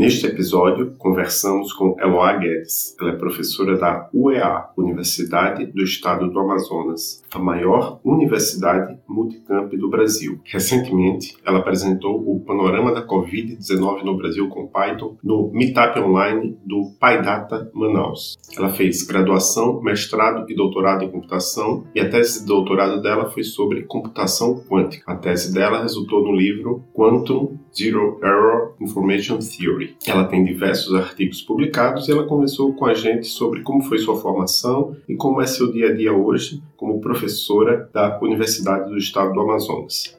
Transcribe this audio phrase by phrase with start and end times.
[0.00, 2.96] Neste episódio, conversamos com Eloá Guedes.
[2.98, 9.90] Ela é professora da UEA, Universidade do Estado do Amazonas, a maior universidade multicamp do
[9.90, 10.40] Brasil.
[10.46, 16.92] Recentemente, ela apresentou o panorama da Covid-19 no Brasil com Python no Meetup Online do
[16.98, 18.38] PyData Manaus.
[18.56, 23.42] Ela fez graduação, mestrado e doutorado em computação e a tese de doutorado dela foi
[23.42, 25.12] sobre computação quântica.
[25.12, 31.42] A tese dela resultou no livro Quantum Zero Error Information Theory ela tem diversos artigos
[31.42, 35.46] publicados e ela conversou com a gente sobre como foi sua formação e como é
[35.46, 40.18] seu dia a dia hoje como professora da Universidade do Estado do Amazonas.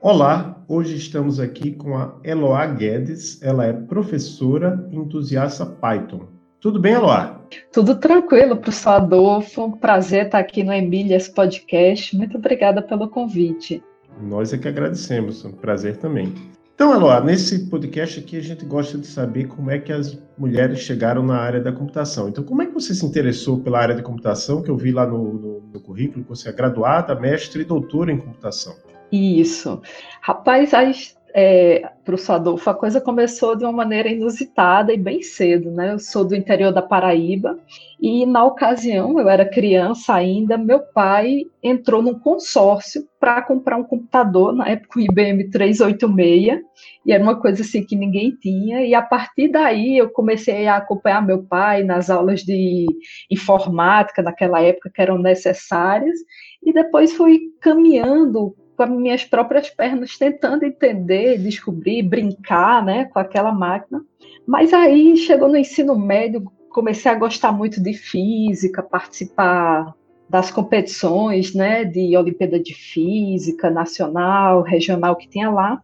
[0.00, 3.40] Olá, hoje estamos aqui com a Eloá Guedes.
[3.40, 6.26] Ela é professora entusiasta Python.
[6.60, 7.40] Tudo bem, Eloá?
[7.72, 9.76] Tudo tranquilo, professor Adolfo.
[9.78, 12.16] Prazer estar aqui no Emílias Podcast.
[12.16, 13.82] Muito obrigada pelo convite.
[14.20, 16.34] Nós é que agradecemos, um prazer também.
[16.74, 20.80] Então, Eloá, nesse podcast aqui a gente gosta de saber como é que as mulheres
[20.80, 22.28] chegaram na área da computação.
[22.28, 25.06] Então, como é que você se interessou pela área da computação, que eu vi lá
[25.06, 28.74] no, no, no currículo, que você é graduada, mestre e doutora em computação?
[29.12, 29.82] Isso.
[30.22, 35.22] Rapaz, as é, para o Adolfo, a coisa começou de uma maneira inusitada e bem
[35.22, 35.92] cedo, né?
[35.92, 37.58] Eu sou do interior da Paraíba
[38.00, 43.84] e na ocasião, eu era criança ainda, meu pai entrou num consórcio para comprar um
[43.84, 46.60] computador, na época o IBM 386,
[47.06, 50.76] e era uma coisa assim que ninguém tinha, e a partir daí eu comecei a
[50.76, 52.86] acompanhar meu pai nas aulas de
[53.30, 56.18] informática naquela época que eram necessárias,
[56.64, 63.18] e depois fui caminhando com as minhas próprias pernas, tentando entender, descobrir, brincar né, com
[63.18, 64.04] aquela máquina.
[64.46, 69.94] Mas aí chegou no ensino médio, comecei a gostar muito de física, participar
[70.32, 75.82] das competições, né, de Olimpíada de Física, nacional, regional que tinha lá.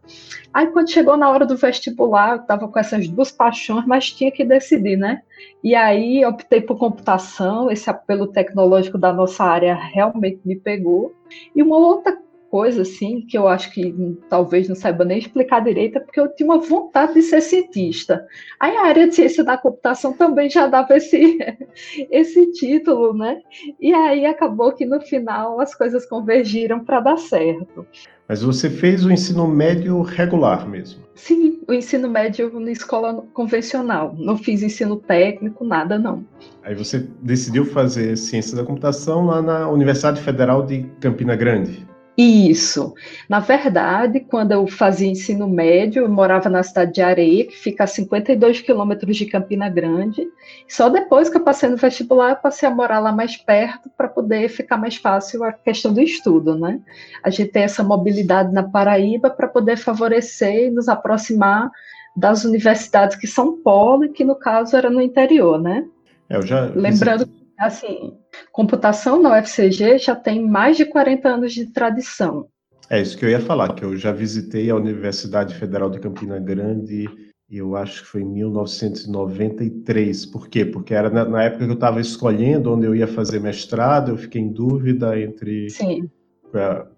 [0.51, 4.31] Aí quando chegou na hora do vestibular, eu estava com essas duas paixões, mas tinha
[4.31, 5.21] que decidir, né?
[5.63, 11.13] E aí optei por computação, esse apelo tecnológico da nossa área realmente me pegou.
[11.55, 12.17] E uma outra
[12.49, 13.93] coisa assim que eu acho que
[14.29, 18.25] talvez não saiba nem explicar direito, é porque eu tinha uma vontade de ser cientista.
[18.59, 21.37] Aí a área de ciência da computação também já dava esse,
[22.11, 23.41] esse título, né?
[23.79, 27.85] E aí acabou que no final as coisas convergiram para dar certo.
[28.27, 31.01] Mas você fez o ensino médio regular mesmo?
[31.15, 34.15] Sim, o ensino médio na escola convencional.
[34.17, 36.23] Não fiz ensino técnico, nada não.
[36.63, 41.88] Aí você decidiu fazer ciência da computação lá na Universidade Federal de Campina Grande?
[42.21, 42.93] Isso.
[43.29, 47.85] Na verdade, quando eu fazia ensino médio, eu morava na cidade de Areia, que fica
[47.85, 50.27] a 52 quilômetros de Campina Grande.
[50.67, 54.09] Só depois que eu passei no vestibular, eu passei a morar lá mais perto para
[54.09, 56.81] poder ficar mais fácil a questão do estudo, né?
[57.23, 61.71] A gente tem essa mobilidade na Paraíba para poder favorecer e nos aproximar
[62.17, 65.85] das universidades que são polo e que no caso era no interior, né?
[66.29, 67.25] É, eu já lembrando
[67.59, 68.17] Assim,
[68.51, 72.47] computação na UFCG já tem mais de 40 anos de tradição.
[72.89, 76.37] É isso que eu ia falar, que eu já visitei a Universidade Federal de Campina
[76.39, 77.07] Grande
[77.49, 80.25] e eu acho que foi em 1993.
[80.27, 80.65] Por quê?
[80.65, 84.17] Porque era na, na época que eu estava escolhendo onde eu ia fazer mestrado, eu
[84.17, 85.69] fiquei em dúvida entre.
[85.69, 86.09] Sim.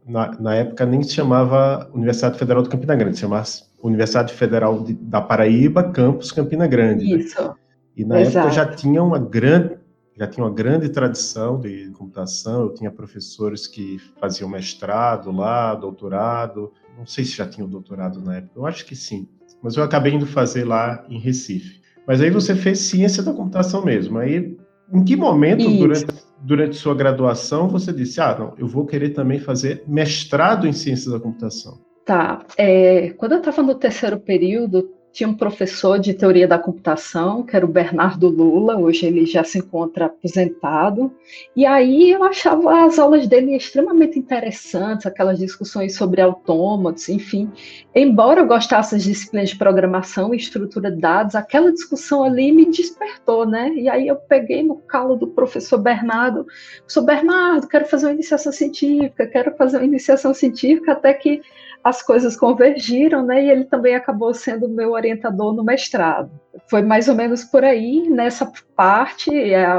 [0.05, 3.45] Na, na época nem se chamava Universidade Federal de Campina Grande, se chamava
[3.83, 7.17] Universidade Federal de, da Paraíba, campus Campina Grande.
[7.17, 7.41] Isso.
[7.41, 7.53] Né?
[7.97, 8.47] E na Exato.
[8.47, 9.75] época já tinha uma grande
[10.17, 16.71] já tinha uma grande tradição de computação, eu tinha professores que faziam mestrado lá, doutorado,
[16.97, 19.27] não sei se já tinham doutorado na época, eu acho que sim,
[19.61, 21.81] mas eu acabei indo fazer lá em Recife.
[22.07, 24.57] Mas aí você fez ciência da computação mesmo, aí
[24.93, 26.05] em que momento durante,
[26.41, 31.11] durante sua graduação você disse, ah, não, eu vou querer também fazer mestrado em ciência
[31.11, 31.79] da computação?
[32.05, 37.43] Tá, é, quando eu estava no terceiro período, tinha um professor de teoria da computação,
[37.43, 41.11] que era o Bernardo Lula, hoje ele já se encontra aposentado,
[41.55, 47.51] e aí eu achava as aulas dele extremamente interessantes, aquelas discussões sobre autômatos, enfim.
[47.93, 52.65] Embora eu gostasse das disciplinas de programação e estrutura de dados, aquela discussão ali me
[52.65, 53.69] despertou, né?
[53.75, 56.45] E aí eu peguei no calo do professor Bernardo,
[56.77, 61.41] professor Bernardo, quero fazer uma iniciação científica, quero fazer uma iniciação científica, até que
[61.83, 63.43] as coisas convergiram, né?
[63.43, 66.31] E ele também acabou sendo meu orientador no mestrado.
[66.69, 69.29] Foi mais ou menos por aí, nessa parte,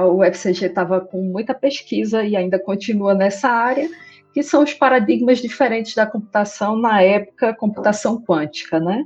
[0.04, 3.88] o UFCG estava com muita pesquisa e ainda continua nessa área,
[4.34, 9.04] que são os paradigmas diferentes da computação na época, computação quântica, né?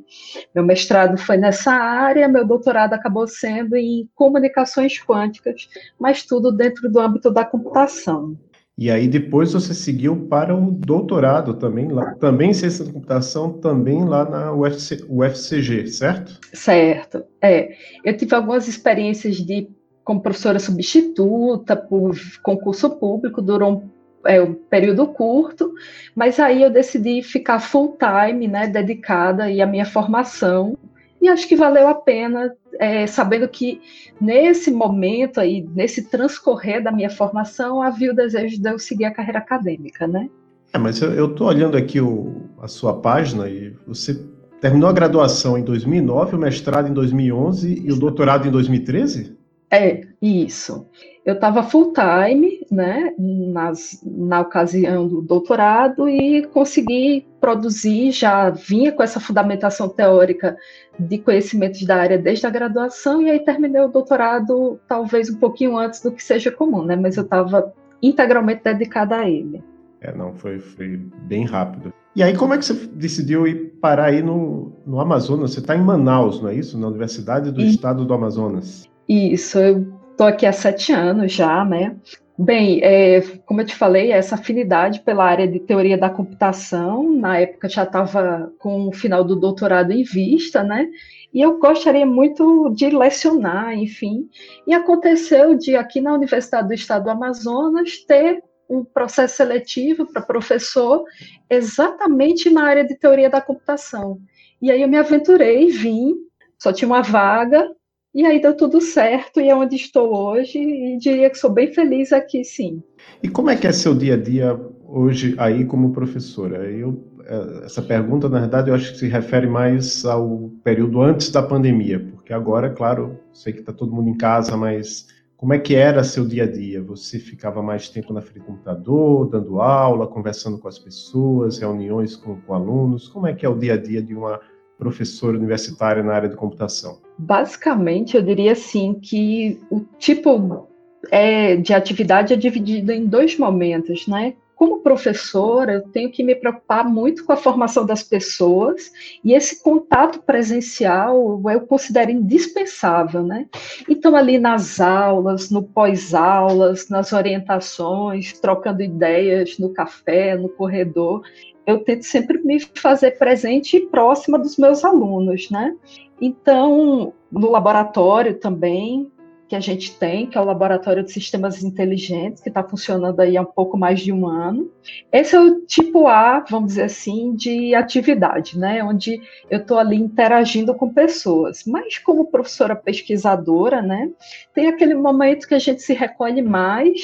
[0.54, 6.88] Meu mestrado foi nessa área, meu doutorado acabou sendo em comunicações quânticas, mas tudo dentro
[6.90, 8.38] do âmbito da computação.
[8.78, 13.54] E aí depois você seguiu para o doutorado também, lá, também em ciência da computação,
[13.54, 16.38] também lá na UFC, UFCG, certo?
[16.52, 17.24] Certo.
[17.40, 17.74] É,
[18.04, 19.68] eu tive algumas experiências de
[20.04, 23.90] como professora substituta por concurso público, durou um,
[24.26, 25.72] é, um período curto,
[26.14, 30.76] mas aí eu decidi ficar full time, né, dedicada à minha formação
[31.20, 33.80] e acho que valeu a pena, é, sabendo que
[34.20, 39.10] nesse momento aí, nesse transcorrer da minha formação, havia o desejo de eu seguir a
[39.10, 40.28] carreira acadêmica, né?
[40.72, 44.20] É, mas eu estou olhando aqui o, a sua página e você
[44.60, 49.36] terminou a graduação em 2009, o mestrado em 2011 e o doutorado em 2013?
[49.70, 50.86] É, isso.
[51.24, 58.92] Eu estava full time, né, nas, na ocasião do doutorado e consegui produzir, já vinha
[58.92, 60.56] com essa fundamentação teórica
[60.98, 65.76] de conhecimentos da área desde a graduação e aí terminei o doutorado talvez um pouquinho
[65.76, 67.72] antes do que seja comum, né, mas eu estava
[68.02, 69.62] integralmente dedicada a ele.
[70.00, 71.92] É, não, foi, foi bem rápido.
[72.14, 75.52] E aí, como é que você decidiu ir parar aí no, no Amazonas?
[75.52, 76.78] Você está em Manaus, não é isso?
[76.78, 77.68] Na Universidade do e...
[77.68, 78.88] Estado do Amazonas.
[79.08, 81.94] Isso, eu estou aqui há sete anos já, né?
[82.38, 87.38] Bem, é, como eu te falei, essa afinidade pela área de teoria da computação, na
[87.38, 90.86] época já estava com o final do doutorado em vista, né?
[91.32, 94.28] E eu gostaria muito de lecionar, enfim.
[94.66, 100.20] E aconteceu de aqui na Universidade do Estado do Amazonas ter um processo seletivo para
[100.20, 101.04] professor
[101.48, 104.18] exatamente na área de teoria da computação.
[104.60, 106.16] E aí eu me aventurei, vim,
[106.58, 107.70] só tinha uma vaga,
[108.16, 111.70] e aí deu tudo certo e é onde estou hoje e diria que sou bem
[111.70, 112.82] feliz aqui, sim.
[113.22, 114.58] E como é que é seu dia a dia
[114.88, 116.64] hoje aí como professora?
[116.64, 121.30] Eu, é, essa pergunta, na verdade, eu acho que se refere mais ao período antes
[121.30, 125.58] da pandemia, porque agora, claro, sei que está todo mundo em casa, mas como é
[125.58, 126.82] que era seu dia a dia?
[126.84, 132.16] Você ficava mais tempo na frente do computador, dando aula, conversando com as pessoas, reuniões
[132.16, 133.08] com, com alunos?
[133.08, 134.40] Como é que é o dia a dia de uma
[134.78, 136.98] professora universitária na área de computação?
[137.18, 140.68] Basicamente, eu diria assim que o tipo
[141.10, 144.34] é, de atividade é dividido em dois momentos, né?
[144.54, 148.90] Como professora, eu tenho que me preocupar muito com a formação das pessoas
[149.22, 153.46] e esse contato presencial eu considero indispensável, né?
[153.86, 161.22] Então, ali nas aulas, no pós-aulas, nas orientações, trocando ideias no café, no corredor,
[161.66, 165.74] eu tento sempre me fazer presente e próxima dos meus alunos, né?
[166.20, 169.10] Então, no laboratório também,
[169.48, 173.36] que a gente tem, que é o Laboratório de Sistemas Inteligentes, que está funcionando aí
[173.36, 174.70] há um pouco mais de um ano.
[175.12, 178.82] Esse é o tipo A, vamos dizer assim, de atividade, né?
[178.82, 181.64] Onde eu estou ali interagindo com pessoas.
[181.64, 184.10] Mas como professora pesquisadora, né?
[184.52, 187.00] Tem aquele momento que a gente se recolhe mais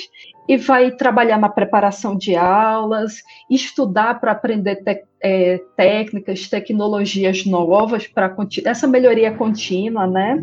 [0.49, 8.07] e vai trabalhar na preparação de aulas, estudar para aprender te, é, técnicas, tecnologias novas
[8.07, 8.35] para
[8.65, 10.43] essa melhoria contínua, né?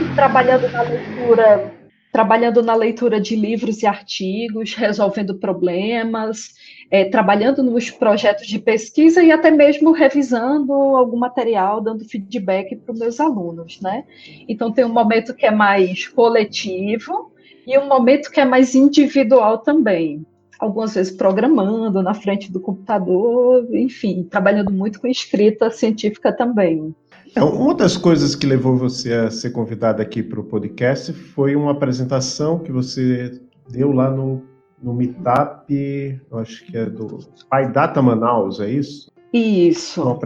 [0.00, 1.72] E trabalhando na leitura,
[2.12, 6.50] trabalhando na leitura de livros e artigos, resolvendo problemas,
[6.90, 12.92] é, trabalhando nos projetos de pesquisa e até mesmo revisando algum material, dando feedback para
[12.92, 14.04] os meus alunos, né?
[14.46, 17.31] Então tem um momento que é mais coletivo
[17.66, 20.24] e um momento que é mais individual também.
[20.58, 26.94] Algumas vezes programando na frente do computador, enfim, trabalhando muito com escrita científica também.
[27.34, 31.56] É, uma das coisas que levou você a ser convidada aqui para o podcast foi
[31.56, 34.42] uma apresentação que você deu lá no,
[34.82, 39.10] no Meetup, acho que é do Pai Data Manaus, é isso?
[39.32, 40.02] Isso.
[40.02, 40.18] Uma,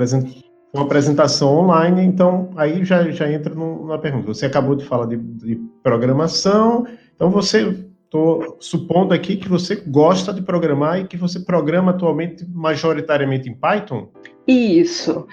[0.75, 4.27] uma apresentação online, então aí já, já entra numa pergunta.
[4.27, 10.33] Você acabou de falar de, de programação então você estou supondo aqui que você gosta
[10.33, 14.09] de programar e que você programa atualmente majoritariamente em Python?
[14.47, 15.27] Isso.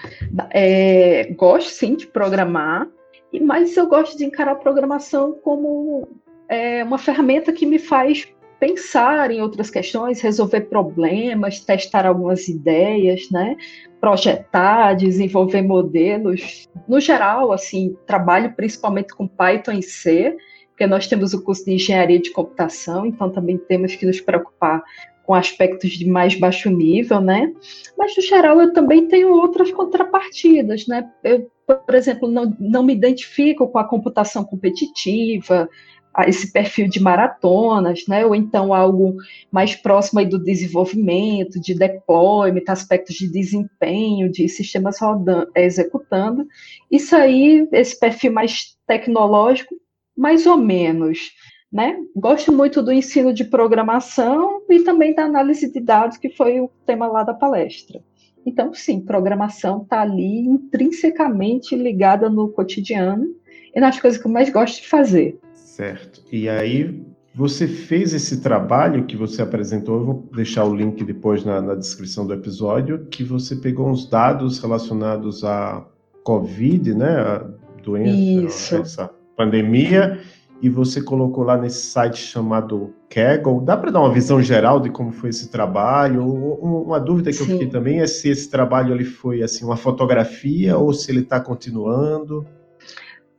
[0.50, 2.88] É, gosto sim de programar,
[3.42, 6.08] mas eu gosto de encarar a programação como
[6.48, 8.26] é, uma ferramenta que me faz
[8.58, 13.56] pensar em outras questões, resolver problemas, testar algumas ideias, né?
[14.04, 16.68] projetar, desenvolver modelos.
[16.86, 20.36] No geral, assim, trabalho principalmente com Python e C,
[20.74, 24.82] porque nós temos o curso de engenharia de computação, então também temos que nos preocupar
[25.22, 27.50] com aspectos de mais baixo nível, né?
[27.96, 31.08] Mas, no geral, eu também tenho outras contrapartidas, né?
[31.22, 35.68] Eu, por exemplo, não, não me identifico com a computação competitiva,
[36.26, 38.24] esse perfil de maratonas, né?
[38.24, 39.16] ou então algo
[39.50, 46.46] mais próximo aí do desenvolvimento, de deployment, aspectos de desempenho, de sistemas rodando, executando.
[46.88, 49.74] Isso aí, esse perfil mais tecnológico,
[50.16, 51.32] mais ou menos.
[51.72, 51.96] Né?
[52.14, 56.70] Gosto muito do ensino de programação e também da análise de dados, que foi o
[56.86, 58.00] tema lá da palestra.
[58.46, 63.26] Então, sim, programação está ali intrinsecamente ligada no cotidiano
[63.74, 65.38] e nas coisas que eu mais gosto de fazer.
[65.54, 66.22] Certo.
[66.30, 67.02] E aí,
[67.34, 71.74] você fez esse trabalho que você apresentou, eu vou deixar o link depois na, na
[71.74, 75.84] descrição do episódio, que você pegou uns dados relacionados à
[76.22, 77.18] Covid, né?
[77.18, 77.44] A
[77.82, 78.76] doença, Isso.
[78.76, 80.20] essa pandemia,
[80.62, 83.60] e você colocou lá nesse site chamado Kaggle.
[83.60, 86.24] Dá para dar uma visão geral de como foi esse trabalho?
[86.24, 87.44] Uma dúvida que Sim.
[87.44, 91.20] eu fiquei também é se esse trabalho ele foi assim uma fotografia ou se ele
[91.20, 92.46] está continuando.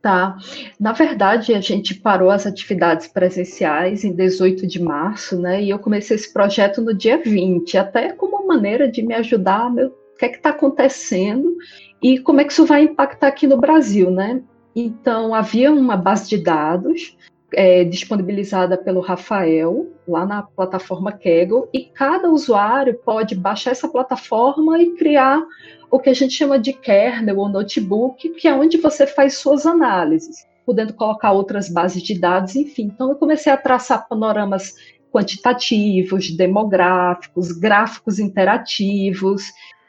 [0.00, 0.36] Tá.
[0.78, 5.60] Na verdade, a gente parou as atividades presenciais em 18 de março, né?
[5.60, 9.68] E eu comecei esse projeto no dia 20, até como uma maneira de me ajudar,
[9.68, 11.56] meu, o que é que está acontecendo
[12.00, 14.42] e como é que isso vai impactar aqui no Brasil, né?
[14.76, 17.16] Então, havia uma base de dados
[17.54, 24.78] é, disponibilizada pelo Rafael, lá na plataforma Kaggle, e cada usuário pode baixar essa plataforma
[24.78, 25.42] e criar
[25.90, 29.64] o que a gente chama de kernel ou notebook, que é onde você faz suas
[29.64, 32.90] análises, podendo colocar outras bases de dados, enfim.
[32.94, 34.74] Então, eu comecei a traçar panoramas
[35.10, 39.44] quantitativos, demográficos, gráficos interativos,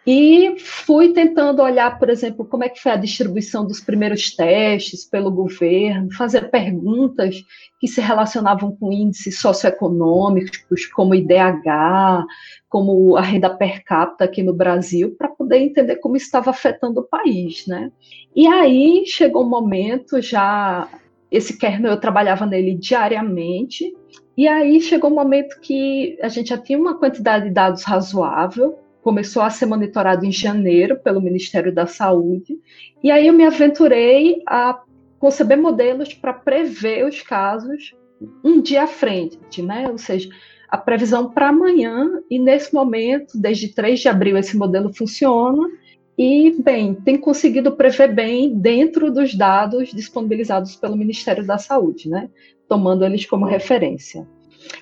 [0.09, 5.03] e fui tentando olhar, por exemplo, como é que foi a distribuição dos primeiros testes
[5.03, 7.43] pelo governo, fazer perguntas
[7.77, 12.25] que se relacionavam com índices socioeconômicos, como IDH,
[12.69, 17.07] como a renda per capita aqui no Brasil, para poder entender como estava afetando o
[17.07, 17.91] país, né?
[18.33, 20.87] E aí chegou um momento já
[21.29, 23.93] esse kernel eu trabalhava nele diariamente,
[24.37, 28.79] e aí chegou um momento que a gente já tinha uma quantidade de dados razoável,
[29.07, 32.59] começou a ser monitorado em janeiro pelo Ministério da Saúde.
[33.01, 34.83] E aí eu me aventurei a
[35.17, 37.95] conceber modelos para prever os casos
[38.43, 39.87] um dia à frente, né?
[39.89, 40.27] Ou seja,
[40.67, 45.69] a previsão para amanhã, e nesse momento, desde 3 de abril, esse modelo funciona.
[46.17, 52.29] E, bem, tem conseguido prever bem dentro dos dados disponibilizados pelo Ministério da Saúde, né?
[52.67, 54.27] Tomando eles como referência.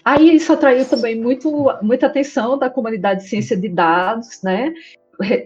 [0.03, 4.73] Aí isso atraiu também muito, muita atenção da comunidade de ciência de dados, né?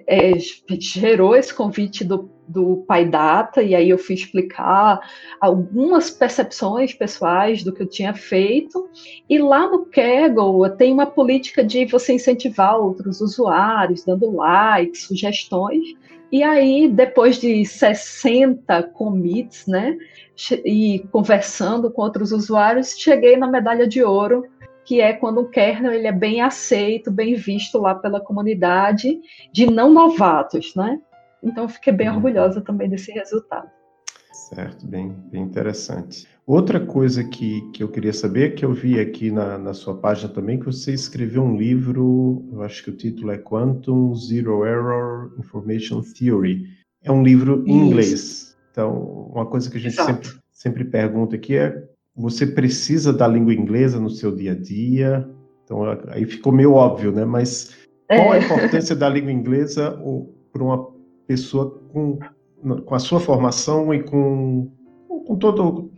[0.07, 0.33] É,
[0.79, 4.99] gerou esse convite do, do Pai Data, e aí eu fui explicar
[5.39, 8.89] algumas percepções pessoais do que eu tinha feito.
[9.29, 15.83] E lá no Kaggle tem uma política de você incentivar outros usuários, dando likes, sugestões.
[16.31, 19.97] E aí, depois de 60 commits, né,
[20.63, 24.45] e conversando com outros usuários, cheguei na medalha de ouro,
[24.85, 29.19] que é quando o kernel ele é bem aceito, bem visto lá pela comunidade
[29.51, 30.99] de não novatos, né?
[31.43, 32.15] Então, fiquei bem uhum.
[32.15, 33.69] orgulhosa também desse resultado.
[34.31, 36.27] Certo, bem, bem interessante.
[36.49, 40.33] Outra coisa que, que eu queria saber, que eu vi aqui na, na sua página
[40.33, 45.31] também, que você escreveu um livro, eu acho que o título é Quantum Zero Error
[45.37, 46.65] Information Theory.
[47.03, 47.85] É um livro em Isso.
[47.85, 48.57] inglês.
[48.71, 53.53] Então, uma coisa que a gente sempre, sempre pergunta aqui é: você precisa da língua
[53.53, 55.29] inglesa no seu dia a dia?
[55.63, 57.25] Então, aí ficou meio óbvio, né?
[57.25, 57.77] Mas
[58.07, 58.39] qual é.
[58.39, 59.91] a importância da língua inglesa
[60.51, 60.87] para uma
[61.27, 62.17] pessoa com,
[62.83, 64.78] com a sua formação e com
[65.29, 65.91] com todo.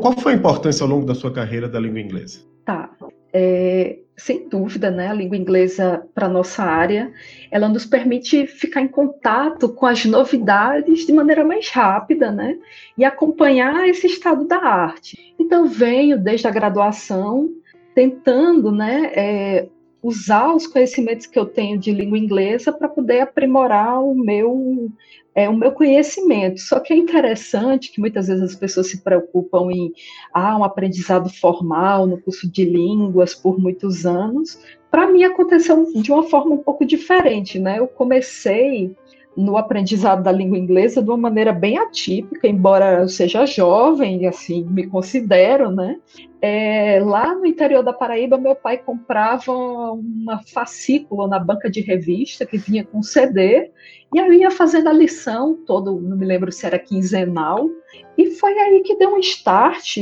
[0.00, 2.40] Qual foi a importância ao longo da sua carreira da língua inglesa?
[2.64, 2.88] Tá.
[3.30, 7.12] É, sem dúvida, né, a língua inglesa para nossa área,
[7.50, 12.56] ela nos permite ficar em contato com as novidades de maneira mais rápida, né,
[12.96, 15.34] e acompanhar esse estado da arte.
[15.38, 17.50] Então venho desde a graduação
[17.94, 19.68] tentando, né, é,
[20.02, 24.90] usar os conhecimentos que eu tenho de língua inglesa para poder aprimorar o meu
[25.34, 26.60] é, o meu conhecimento.
[26.60, 29.92] Só que é interessante que muitas vezes as pessoas se preocupam em
[30.34, 34.58] ah, um aprendizado formal no curso de línguas por muitos anos.
[34.90, 37.78] Para mim aconteceu de uma forma um pouco diferente, né?
[37.78, 38.94] Eu comecei
[39.36, 44.64] no aprendizado da língua inglesa de uma maneira bem atípica, embora eu seja jovem, assim,
[44.64, 45.96] me considero, né?
[46.42, 52.44] É, lá no interior da Paraíba, meu pai comprava uma fascícula na banca de revista
[52.46, 53.70] que vinha com CD,
[54.12, 57.68] e eu ia fazendo a lição, todo, não me lembro se era quinzenal,
[58.16, 59.98] e foi aí que deu um start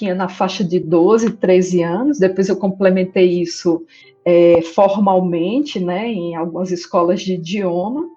[0.00, 2.18] tinha na faixa de 12, 13 anos.
[2.18, 3.84] Depois eu complementei isso
[4.24, 8.08] é, formalmente, né, em algumas escolas de idioma.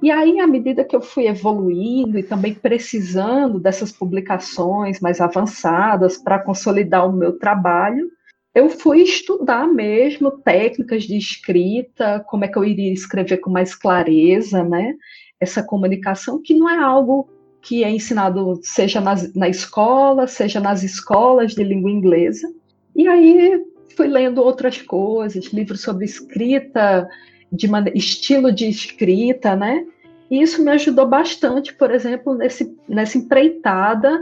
[0.00, 6.16] E aí, à medida que eu fui evoluindo e também precisando dessas publicações mais avançadas
[6.16, 8.08] para consolidar o meu trabalho,
[8.54, 13.74] eu fui estudar mesmo técnicas de escrita, como é que eu iria escrever com mais
[13.74, 14.94] clareza, né?
[15.40, 17.28] Essa comunicação que não é algo
[17.66, 22.48] que é ensinado seja nas, na escola, seja nas escolas de língua inglesa.
[22.94, 23.60] E aí
[23.96, 27.08] fui lendo outras coisas, livros sobre escrita,
[27.50, 29.84] de estilo de escrita, né?
[30.30, 34.20] E isso me ajudou bastante, por exemplo, nesse, nessa empreitada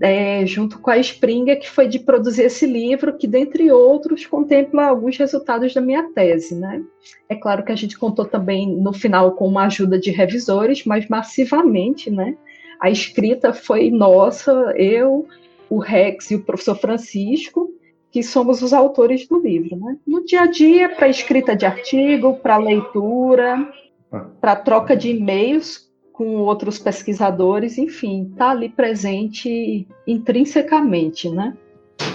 [0.00, 4.86] é, junto com a Springer, que foi de produzir esse livro, que, dentre outros, contempla
[4.86, 6.54] alguns resultados da minha tese.
[6.54, 6.82] Né?
[7.28, 11.08] É claro que a gente contou também, no final, com uma ajuda de revisores, mas
[11.08, 12.36] massivamente, né?
[12.80, 15.26] A escrita foi nossa, eu,
[15.68, 17.70] o Rex e o professor Francisco,
[18.10, 19.76] que somos os autores do livro.
[19.76, 19.96] Né?
[20.06, 23.68] No dia a dia, para escrita de artigo, para leitura,
[24.12, 24.26] ah.
[24.40, 31.54] para troca de e-mails com outros pesquisadores, enfim, está ali presente intrinsecamente, né?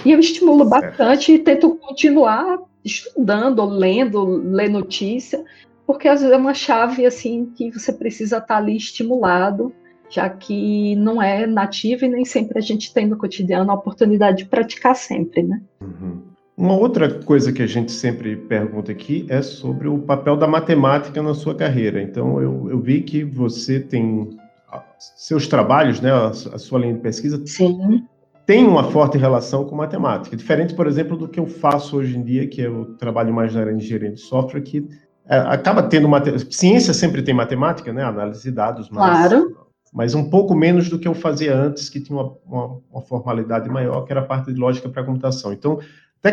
[0.04, 5.44] E eu estimulo bastante e tento continuar estudando, lendo, ler notícia,
[5.86, 9.72] porque às vezes é uma chave assim que você precisa estar tá ali estimulado
[10.12, 14.38] já que não é nativo e nem sempre a gente tem no cotidiano a oportunidade
[14.38, 15.60] de praticar sempre, né?
[15.80, 16.20] Uhum.
[16.54, 21.22] Uma outra coisa que a gente sempre pergunta aqui é sobre o papel da matemática
[21.22, 22.02] na sua carreira.
[22.02, 24.28] Então, eu, eu vi que você tem
[25.16, 28.04] seus trabalhos, né, a, a sua linha de pesquisa, Sim.
[28.46, 30.36] tem uma forte relação com matemática.
[30.36, 33.62] Diferente, por exemplo, do que eu faço hoje em dia, que eu trabalho mais na
[33.62, 34.86] área de engenharia de software, que
[35.26, 36.06] é, acaba tendo...
[36.50, 39.28] Ciência sempre tem matemática, né, análise de dados, mas...
[39.28, 39.61] Claro
[39.92, 43.68] mas um pouco menos do que eu fazia antes, que tinha uma, uma, uma formalidade
[43.68, 45.52] maior, que era a parte de lógica para computação.
[45.52, 45.80] Então,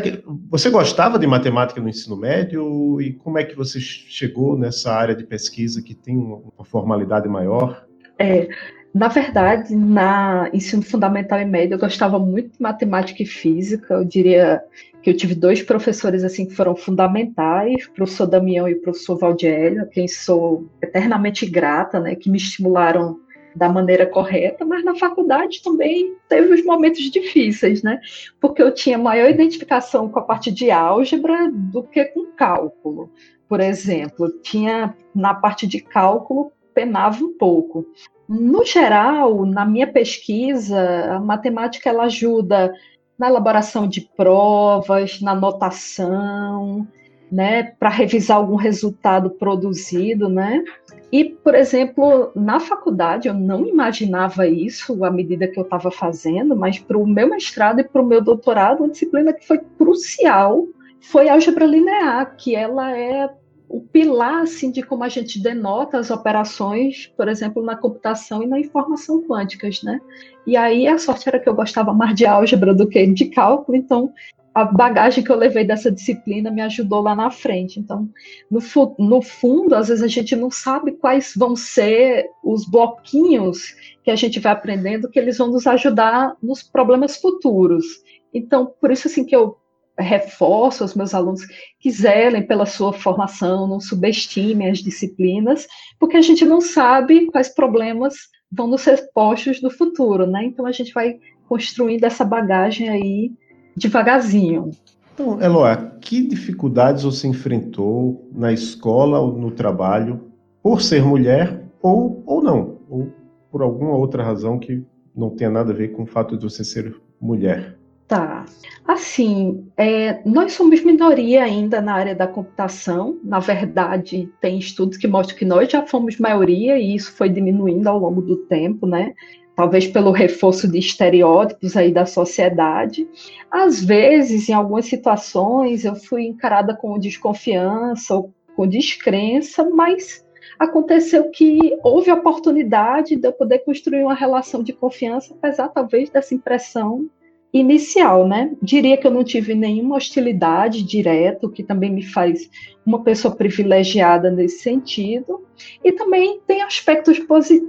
[0.01, 4.93] que, você gostava de matemática no ensino médio e como é que você chegou nessa
[4.93, 7.85] área de pesquisa que tem uma, uma formalidade maior?
[8.17, 8.47] É,
[8.93, 13.95] na verdade, na ensino fundamental e médio, eu gostava muito de matemática e física.
[13.95, 14.61] Eu diria
[15.01, 19.17] que eu tive dois professores assim que foram fundamentais, o professor Damião e o professor
[19.17, 23.19] Valdélio, a quem sou eternamente grata, né, que me estimularam
[23.55, 27.99] da maneira correta, mas na faculdade também teve os momentos difíceis, né?
[28.39, 33.11] Porque eu tinha maior identificação com a parte de álgebra do que com cálculo.
[33.47, 37.85] Por exemplo, tinha na parte de cálculo penava um pouco.
[38.27, 42.71] No geral, na minha pesquisa, a matemática ela ajuda
[43.17, 46.87] na elaboração de provas, na notação,
[47.31, 50.63] né, para revisar algum resultado produzido, né?
[51.11, 56.55] E, por exemplo, na faculdade eu não imaginava isso à medida que eu estava fazendo,
[56.55, 60.67] mas para o meu mestrado e para o meu doutorado, uma disciplina que foi crucial
[61.01, 63.29] foi álgebra linear, que ela é
[63.67, 68.47] o pilar assim, de como a gente denota as operações, por exemplo, na computação e
[68.47, 70.01] na informação quânticas, né?
[70.45, 73.77] E aí a sorte era que eu gostava mais de álgebra do que de cálculo,
[73.77, 74.11] então
[74.59, 77.79] a bagagem que eu levei dessa disciplina me ajudou lá na frente.
[77.79, 78.09] Então,
[78.51, 78.59] no,
[78.99, 84.15] no, fundo, às vezes a gente não sabe quais vão ser os bloquinhos que a
[84.15, 87.85] gente vai aprendendo, que eles vão nos ajudar nos problemas futuros.
[88.33, 89.57] Então, por isso assim que eu
[89.97, 91.41] reforço aos meus alunos
[91.79, 95.67] que zelem pela sua formação, não subestimem as disciplinas,
[95.99, 98.15] porque a gente não sabe quais problemas
[98.51, 100.43] vão nos ser postos no futuro, né?
[100.43, 101.17] Então a gente vai
[101.47, 103.31] construindo essa bagagem aí
[103.79, 104.71] devagarzinho.
[105.13, 110.31] Então, Eloá, que dificuldades você enfrentou na escola ou no trabalho
[110.63, 112.77] por ser mulher ou, ou não?
[112.89, 113.11] Ou
[113.51, 114.83] por alguma outra razão que
[115.15, 117.77] não tenha nada a ver com o fato de você ser mulher?
[118.07, 118.45] Tá.
[118.87, 123.19] Assim, é, nós somos minoria ainda na área da computação.
[123.23, 127.87] Na verdade, tem estudos que mostram que nós já fomos maioria e isso foi diminuindo
[127.87, 129.13] ao longo do tempo, né?
[129.59, 133.05] Talvez pelo reforço de estereótipos aí da sociedade.
[133.51, 140.25] Às vezes, em algumas situações, eu fui encarada com desconfiança ou com descrença, mas
[140.57, 146.33] aconteceu que houve oportunidade de eu poder construir uma relação de confiança, apesar talvez dessa
[146.33, 147.09] impressão
[147.51, 148.51] inicial, né?
[148.61, 152.49] Diria que eu não tive nenhuma hostilidade direta, o que também me faz
[152.85, 155.45] uma pessoa privilegiada nesse sentido.
[155.83, 157.19] E também tem aspectos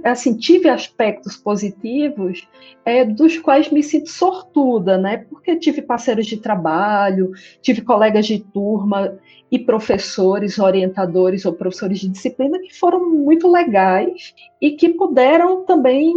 [0.03, 2.47] assim, tive aspectos positivos
[2.85, 5.25] é, dos quais me sinto sortuda, né?
[5.29, 9.17] Porque tive parceiros de trabalho, tive colegas de turma
[9.51, 16.13] e professores, orientadores ou professores de disciplina que foram muito legais e que puderam também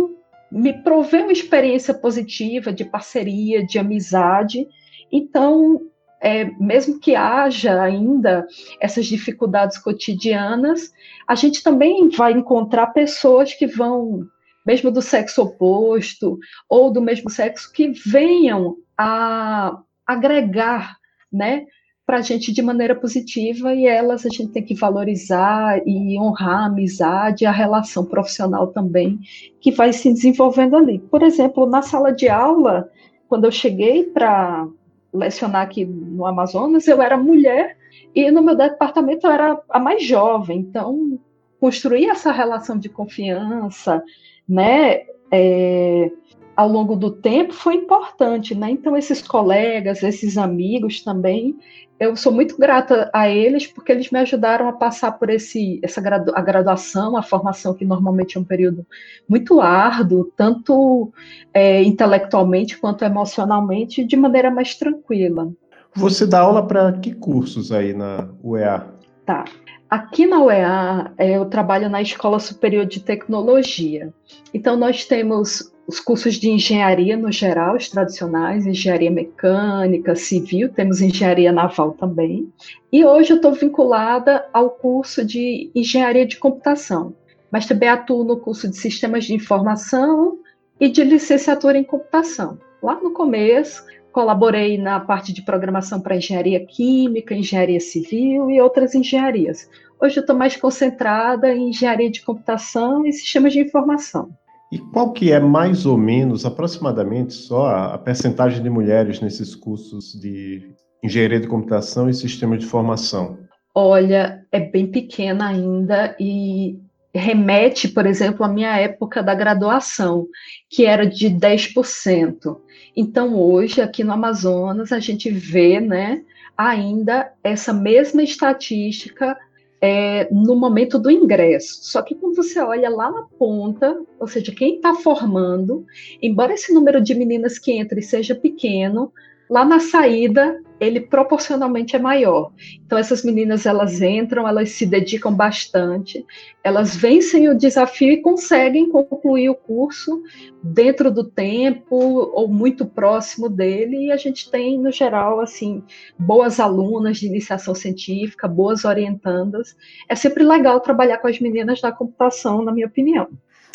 [0.54, 4.68] me provê uma experiência positiva de parceria, de amizade.
[5.10, 5.80] Então,
[6.20, 8.46] é, mesmo que haja ainda
[8.80, 10.92] essas dificuldades cotidianas,
[11.26, 14.28] a gente também vai encontrar pessoas que vão,
[14.64, 16.38] mesmo do sexo oposto
[16.68, 20.96] ou do mesmo sexo, que venham a agregar,
[21.32, 21.66] né,
[22.06, 26.62] para a gente de maneira positiva e elas a gente tem que valorizar e honrar
[26.62, 29.18] a amizade, a relação profissional também
[29.60, 30.98] que vai se desenvolvendo ali.
[30.98, 32.90] Por exemplo, na sala de aula,
[33.28, 34.68] quando eu cheguei para
[35.12, 37.76] lecionar aqui no Amazonas, eu era mulher
[38.14, 41.18] e no meu departamento eu era a mais jovem, então
[41.58, 44.02] construir essa relação de confiança,
[44.46, 46.10] né, é,
[46.56, 48.70] ao longo do tempo foi importante, né?
[48.70, 51.56] Então esses colegas, esses amigos também,
[51.98, 56.00] eu sou muito grata a eles porque eles me ajudaram a passar por esse essa
[56.34, 58.86] a graduação, a formação que normalmente é um período
[59.28, 61.12] muito árduo, tanto
[61.52, 65.52] é, intelectualmente quanto emocionalmente, de maneira mais tranquila.
[65.94, 68.88] Você dá aula para que cursos aí na UEA?
[69.24, 69.44] Tá.
[69.88, 74.12] Aqui na UEA, é, eu trabalho na Escola Superior de Tecnologia.
[74.52, 81.00] Então, nós temos os cursos de engenharia no geral, os tradicionais, engenharia mecânica, civil, temos
[81.00, 82.52] engenharia naval também.
[82.92, 87.14] E hoje eu estou vinculada ao curso de engenharia de computação,
[87.48, 90.36] mas também atuo no curso de sistemas de informação
[90.80, 92.58] e de licenciatura em computação.
[92.82, 98.96] Lá no começo, colaborei na parte de programação para engenharia química, engenharia civil e outras
[98.96, 99.70] engenharias.
[100.00, 104.36] Hoje eu estou mais concentrada em engenharia de computação e sistemas de informação.
[104.74, 110.18] E qual que é mais ou menos, aproximadamente, só a, percentagem de mulheres nesses cursos
[110.20, 110.68] de
[111.00, 113.38] engenharia de computação e sistemas de formação?
[113.72, 116.76] Olha, é bem pequena ainda e
[117.14, 120.26] remete, por exemplo, à minha época da graduação,
[120.68, 122.56] que era de 10%.
[122.96, 126.22] Então, hoje, aqui no Amazonas, a gente vê né,
[126.58, 129.36] ainda essa mesma estatística
[129.84, 131.80] é, no momento do ingresso.
[131.82, 135.84] Só que quando você olha lá na ponta, ou seja, quem está formando,
[136.22, 139.12] embora esse número de meninas que entrem seja pequeno,
[139.48, 142.52] lá na saída ele proporcionalmente é maior.
[142.84, 146.24] Então essas meninas elas entram, elas se dedicam bastante,
[146.62, 150.22] elas vencem o desafio e conseguem concluir o curso
[150.62, 154.06] dentro do tempo ou muito próximo dele.
[154.06, 155.82] E a gente tem no geral assim
[156.18, 159.76] boas alunas de iniciação científica, boas orientandas.
[160.08, 163.28] É sempre legal trabalhar com as meninas da computação, na minha opinião.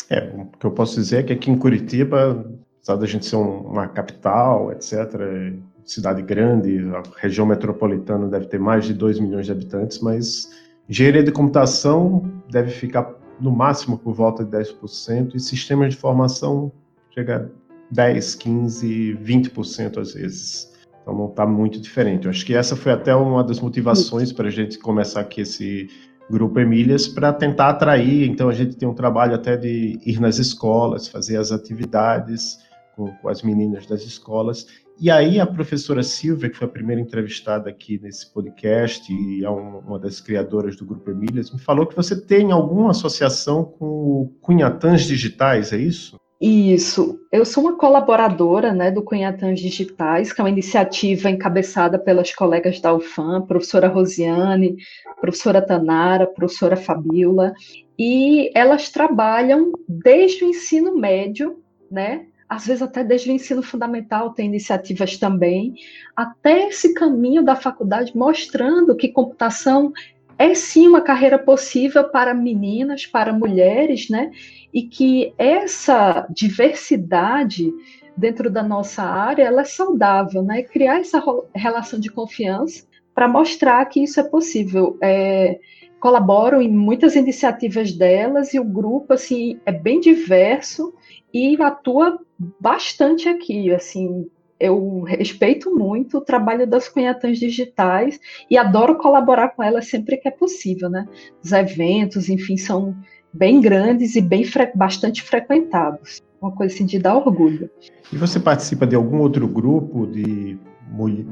[0.08, 2.44] É, o que eu posso dizer é que aqui em Curitiba,
[2.82, 8.84] apesar da gente ser uma capital, etc., cidade grande, a região metropolitana deve ter mais
[8.84, 10.48] de 2 milhões de habitantes, mas
[10.88, 16.70] engenharia de computação deve ficar no máximo por volta de 10%, e sistemas de formação
[17.12, 17.50] chega
[17.90, 20.70] a 10, 15, 20% às vezes.
[21.02, 22.26] Então não está muito diferente.
[22.26, 25.88] Eu acho que essa foi até uma das motivações para a gente começar aqui esse
[26.30, 28.28] grupo Emílias para tentar atrair.
[28.28, 32.58] Então a gente tem um trabalho até de ir nas escolas, fazer as atividades
[33.00, 34.66] com, com as meninas das escolas
[35.00, 39.48] e aí a professora Silvia, que foi a primeira entrevistada aqui nesse podcast e é
[39.48, 44.34] uma das criadoras do Grupo Emílias, me falou que você tem alguma associação com o
[44.42, 46.16] Cunhatãs Digitais, é isso?
[46.38, 47.18] Isso.
[47.32, 52.78] Eu sou uma colaboradora né, do Cunhatãs Digitais, que é uma iniciativa encabeçada pelas colegas
[52.78, 54.76] da UFAM, professora Rosiane,
[55.18, 57.54] professora Tanara, professora Fabiola,
[57.98, 64.34] e elas trabalham desde o ensino médio, né, às vezes até desde o ensino fundamental
[64.34, 65.74] tem iniciativas também,
[66.16, 69.92] até esse caminho da faculdade mostrando que computação
[70.36, 74.32] é sim uma carreira possível para meninas, para mulheres, né?
[74.74, 77.72] E que essa diversidade
[78.16, 80.62] dentro da nossa área ela é saudável, né?
[80.64, 81.22] Criar essa
[81.54, 82.84] relação de confiança
[83.14, 84.98] para mostrar que isso é possível.
[85.00, 85.60] É,
[86.00, 90.94] colaboro em muitas iniciativas delas e o grupo assim é bem diverso
[91.32, 92.18] e atua
[92.58, 94.26] bastante aqui, assim,
[94.58, 98.18] eu respeito muito o trabalho das cunhatãs digitais
[98.50, 101.06] e adoro colaborar com elas sempre que é possível, né?
[101.42, 102.94] Os eventos, enfim, são
[103.32, 106.20] bem grandes e bem bastante frequentados.
[106.40, 107.70] Uma coisa assim de dar orgulho.
[108.12, 110.58] E você participa de algum outro grupo de,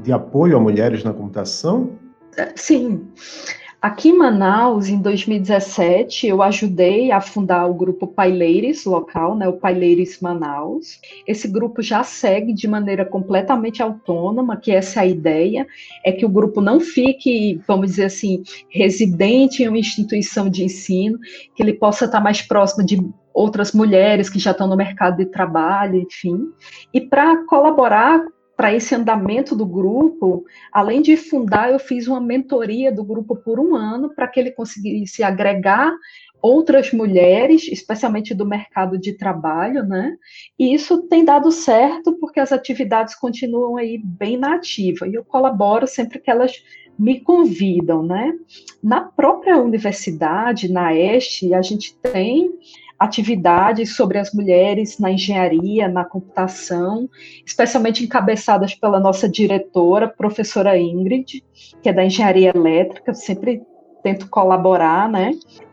[0.03, 1.97] de apoio a mulheres na computação?
[2.55, 3.07] Sim.
[3.81, 9.53] Aqui em Manaus, em 2017, eu ajudei a fundar o grupo Paileires local, né, o
[9.53, 10.99] Paileires Manaus.
[11.25, 15.65] Esse grupo já segue de maneira completamente autônoma, que essa é a ideia,
[16.03, 21.17] é que o grupo não fique, vamos dizer assim, residente em uma instituição de ensino,
[21.55, 22.99] que ele possa estar mais próximo de
[23.33, 26.49] outras mulheres que já estão no mercado de trabalho, enfim.
[26.93, 28.21] E para colaborar
[28.59, 33.57] para esse andamento do grupo, além de fundar, eu fiz uma mentoria do grupo por
[33.57, 35.95] um ano para que ele conseguisse agregar
[36.41, 40.13] outras mulheres, especialmente do mercado de trabalho, né?
[40.59, 45.23] E isso tem dado certo porque as atividades continuam aí bem na ativa e eu
[45.23, 46.61] colaboro sempre que elas
[46.99, 48.33] me convidam, né?
[48.83, 52.51] Na própria universidade, na Este, a gente tem
[52.99, 57.09] atividades sobre as mulheres na engenharia, na computação,
[57.45, 61.43] especialmente encabeçadas pela nossa diretora, professora Ingrid,
[61.81, 63.61] que é da engenharia elétrica, sempre
[64.03, 65.31] tento colaborar, né?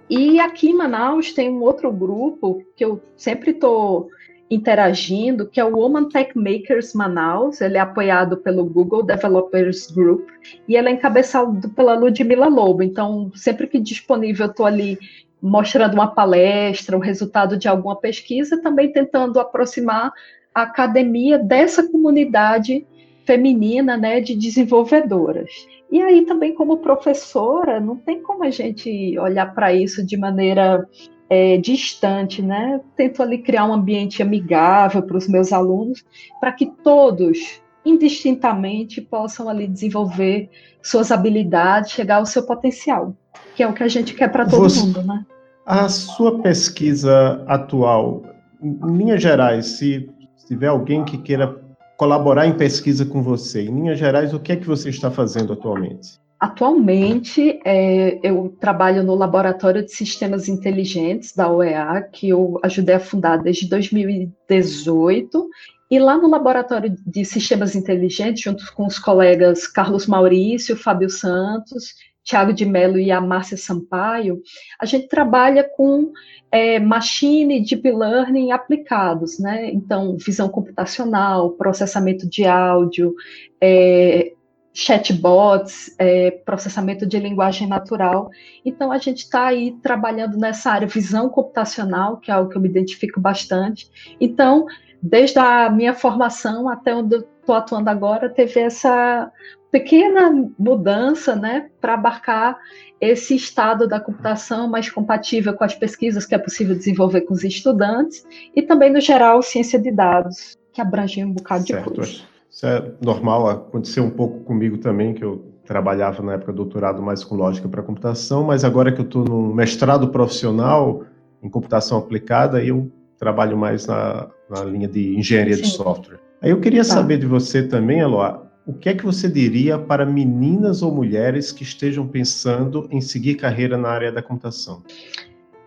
[0.08, 4.08] E aqui em Manaus tem um outro grupo que eu sempre estou
[4.48, 7.60] interagindo, que é o Woman Tech Makers Manaus.
[7.60, 10.28] Ele é apoiado pelo Google Developers Group
[10.68, 12.82] e ele é encabeçado pela Ludmila Lobo.
[12.82, 14.96] Então, sempre que disponível, eu estou ali
[15.40, 20.12] mostrando uma palestra, o resultado de alguma pesquisa, também tentando aproximar
[20.54, 22.86] a academia dessa comunidade
[23.24, 25.50] feminina, né, de desenvolvedoras.
[25.90, 30.88] E aí também como professora, não tem como a gente olhar para isso de maneira
[31.28, 32.80] é, distante, né?
[32.96, 36.04] Tento ali criar um ambiente amigável para os meus alunos,
[36.40, 40.50] para que todos, indistintamente, possam ali desenvolver
[40.82, 43.14] suas habilidades, chegar ao seu potencial,
[43.54, 45.24] que é o que a gente quer para todo Você, mundo, né?
[45.64, 48.22] A sua pesquisa atual,
[48.62, 50.08] em linhas gerais, se
[50.46, 51.60] tiver alguém que queira
[51.96, 55.52] colaborar em pesquisa com você, em linhas gerais, o que é que você está fazendo
[55.52, 56.18] atualmente?
[56.38, 63.00] Atualmente, é, eu trabalho no Laboratório de Sistemas Inteligentes da OEA, que eu ajudei a
[63.00, 65.48] fundar desde 2018.
[65.90, 71.94] E lá no Laboratório de Sistemas Inteligentes, junto com os colegas Carlos Maurício, Fábio Santos,
[72.24, 74.42] Tiago de Mello e a Márcia Sampaio,
[74.80, 76.12] a gente trabalha com
[76.50, 79.70] é, machine deep learning aplicados, né?
[79.70, 83.14] Então, visão computacional, processamento de áudio,
[83.60, 84.32] é,
[84.76, 88.28] chatbots, é, processamento de linguagem natural.
[88.64, 92.60] Então, a gente está aí trabalhando nessa área visão computacional, que é algo que eu
[92.60, 93.88] me identifico bastante.
[94.20, 94.66] Então,
[95.06, 99.30] desde a minha formação até onde eu estou atuando agora, teve essa
[99.70, 102.58] pequena mudança né, para abarcar
[103.00, 107.44] esse estado da computação mais compatível com as pesquisas que é possível desenvolver com os
[107.44, 111.90] estudantes e também, no geral, ciência de dados, que abrange um bocado certo.
[111.90, 112.22] de coisa.
[112.50, 117.02] Isso é normal, aconteceu um pouco comigo também, que eu trabalhava na época do doutorado
[117.02, 121.04] mais com lógica para computação, mas agora que eu estou no mestrado profissional
[121.42, 125.62] em computação aplicada, eu trabalho mais na, na linha de engenharia Sim.
[125.62, 126.18] de software.
[126.42, 126.90] Aí eu queria tá.
[126.90, 131.52] saber de você também, Eloá, o que é que você diria para meninas ou mulheres
[131.52, 134.82] que estejam pensando em seguir carreira na área da computação?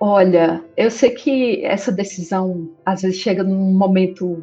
[0.01, 4.41] Olha, eu sei que essa decisão às vezes chega num momento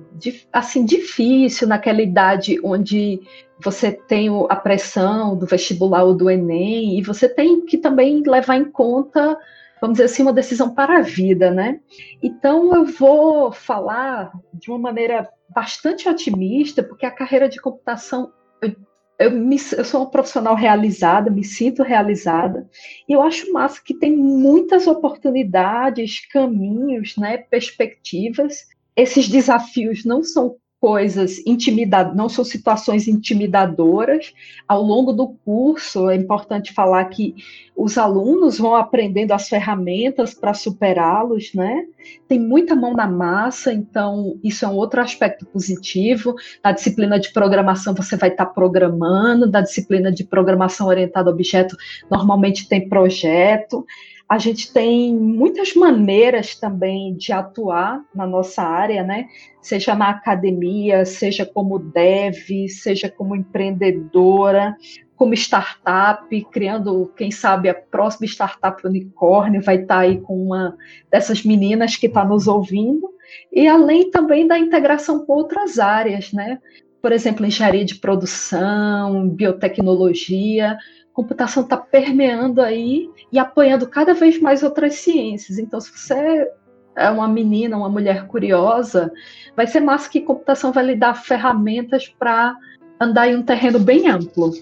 [0.53, 3.21] assim difícil, naquela idade onde
[3.63, 8.57] você tem a pressão do vestibular ou do Enem, e você tem que também levar
[8.57, 9.39] em conta,
[9.81, 11.81] vamos dizer assim, uma decisão para a vida, né?
[12.23, 18.33] Então eu vou falar de uma maneira bastante otimista, porque a carreira de computação
[19.19, 22.69] eu, me, eu sou uma profissional realizada, me sinto realizada,
[23.09, 28.67] e eu acho massa que tem muitas oportunidades, caminhos, né, perspectivas.
[28.95, 34.33] Esses desafios não são coisas intimidadoras, não são situações intimidadoras.
[34.69, 37.35] Ao longo do curso, é importante falar que
[37.75, 41.85] os alunos vão aprendendo as ferramentas para superá-los, né?
[42.29, 46.35] Tem muita mão na massa, então isso é um outro aspecto positivo.
[46.63, 51.77] Na disciplina de programação, você vai estar programando, na disciplina de programação orientada a objeto,
[52.11, 53.85] normalmente tem projeto.
[54.29, 59.29] A gente tem muitas maneiras também de atuar na nossa área, né?
[59.63, 64.77] Seja na academia, seja como dev, seja como empreendedora,
[65.15, 70.77] como startup, criando, quem sabe, a próxima startup unicórnio vai estar aí com uma
[71.11, 73.09] dessas meninas que está nos ouvindo,
[73.53, 76.59] e além também da integração com outras áreas, né?
[77.01, 80.77] Por exemplo, engenharia de produção, biotecnologia,
[81.17, 85.59] computação está permeando aí e apoiando cada vez mais outras ciências.
[85.59, 86.47] Então, se você
[86.95, 89.11] é uma menina, uma mulher curiosa,
[89.57, 92.55] vai ser massa que computação vai lhe dar ferramentas para
[93.01, 94.53] andar em um terreno bem amplo.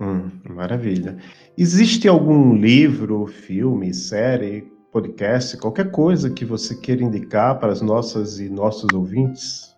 [0.00, 1.16] Hum, maravilha.
[1.58, 8.38] Existe algum livro, filme, série, podcast, qualquer coisa que você queira indicar para as nossas
[8.38, 9.73] e nossos ouvintes?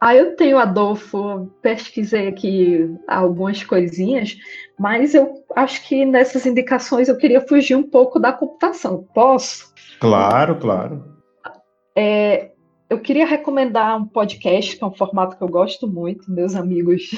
[0.00, 4.36] Ah, eu tenho, Adolfo, pesquisei aqui algumas coisinhas,
[4.78, 9.06] mas eu acho que nessas indicações eu queria fugir um pouco da computação.
[9.14, 9.72] Posso?
[10.00, 11.04] Claro, claro.
[11.96, 12.50] É,
[12.88, 16.30] eu queria recomendar um podcast, que é um formato que eu gosto muito.
[16.30, 17.10] Meus amigos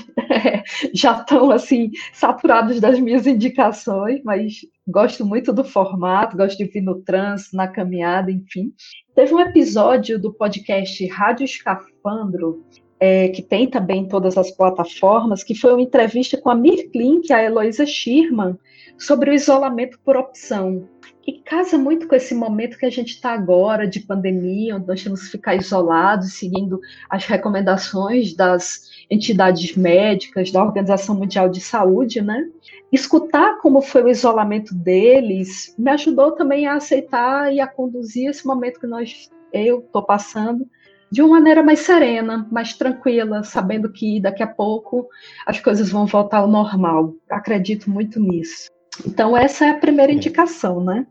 [0.95, 6.83] já estão assim saturados das minhas indicações, mas gosto muito do formato, gosto de vir
[6.83, 8.73] no trânsito, na caminhada, enfim.
[9.15, 12.65] Teve um episódio do podcast Rádio Escafandro,
[12.99, 16.91] é, que tem também em todas as plataformas, que foi uma entrevista com a Mir
[16.91, 18.57] Klink e a Heloísa Schirman
[18.99, 20.89] sobre o isolamento por opção.
[21.27, 25.03] E casa muito com esse momento que a gente está agora de pandemia, onde nós
[25.03, 32.23] temos que ficar isolados, seguindo as recomendações das entidades médicas, da Organização Mundial de Saúde,
[32.23, 32.47] né?
[32.93, 38.47] Escutar como foi o isolamento deles me ajudou também a aceitar e a conduzir esse
[38.47, 40.65] momento que nós, eu estou passando,
[41.11, 45.09] de uma maneira mais serena, mais tranquila, sabendo que daqui a pouco
[45.45, 47.15] as coisas vão voltar ao normal.
[47.29, 48.69] Acredito muito nisso.
[49.05, 51.07] Então, essa é a primeira indicação, né?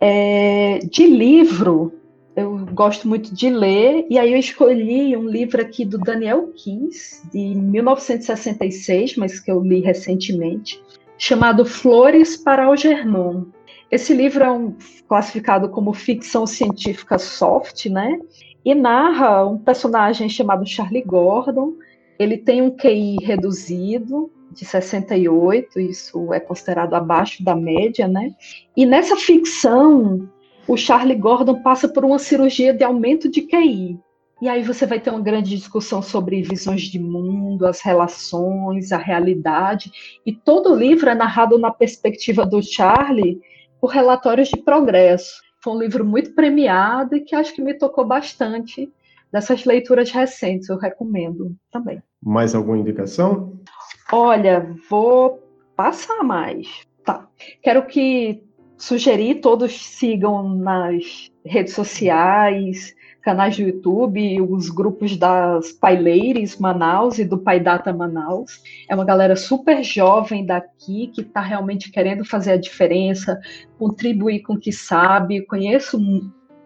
[0.00, 1.92] É, de livro,
[2.36, 7.22] eu gosto muito de ler, e aí eu escolhi um livro aqui do Daniel Kins,
[7.32, 10.82] de 1966, mas que eu li recentemente,
[11.16, 13.46] chamado Flores para Algernon.
[13.90, 14.74] Esse livro é um,
[15.08, 18.18] classificado como ficção científica soft, né?
[18.64, 21.74] E narra um personagem chamado Charlie Gordon.
[22.18, 28.34] Ele tem um QI reduzido, de 68, isso é considerado abaixo da média, né?
[28.76, 30.28] E nessa ficção,
[30.66, 33.98] o Charlie Gordon passa por uma cirurgia de aumento de QI.
[34.40, 38.98] E aí você vai ter uma grande discussão sobre visões de mundo, as relações, a
[38.98, 39.90] realidade.
[40.26, 43.40] E todo o livro é narrado na perspectiva do Charlie
[43.80, 45.40] por relatórios de progresso.
[45.62, 48.92] Foi um livro muito premiado e que acho que me tocou bastante
[49.32, 50.68] dessas leituras recentes.
[50.68, 52.02] Eu recomendo também.
[52.22, 53.58] Mais alguma indicação?
[54.12, 55.42] Olha, vou
[55.74, 56.86] passar mais.
[57.04, 57.28] Tá.
[57.62, 58.42] Quero que
[58.78, 67.24] sugerir todos sigam nas redes sociais, canais do YouTube, os grupos das Paileires Manaus e
[67.24, 68.62] do Pai Data Manaus.
[68.88, 73.40] É uma galera super jovem daqui que está realmente querendo fazer a diferença,
[73.78, 75.44] contribuir com o que sabe.
[75.46, 75.98] Conheço